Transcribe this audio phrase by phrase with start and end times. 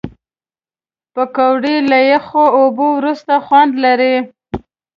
[1.13, 4.15] پکورې له یخو اوبو وروسته خوند لري